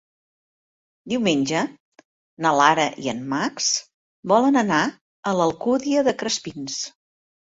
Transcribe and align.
Diumenge 1.11 1.59
na 2.45 2.53
Lara 2.61 2.87
i 3.03 3.11
en 3.13 3.21
Max 3.33 3.67
volen 4.31 4.57
anar 4.63 4.81
a 4.87 5.35
l'Alcúdia 5.41 6.05
de 6.09 6.15
Crespins. 6.23 6.79